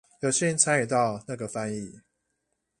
[0.21, 2.01] 有幸參與到那個翻譯